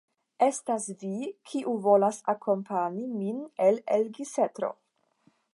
Estas 0.45 0.87
vi, 1.03 1.11
kiu 1.51 1.75
volas 1.89 2.21
akompani 2.35 3.07
min 3.21 3.47
al 3.67 3.81
Elgisetro. 3.99 4.77